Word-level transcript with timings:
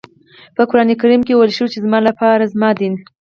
په 0.55 0.61
قرآن 0.69 0.89
کریم 1.01 1.21
کې 1.27 1.33
ويل 1.35 1.51
شوي 1.57 1.77
زما 1.85 1.99
لپاره 2.07 2.51
زما 2.53 2.69
دین. 2.79 2.93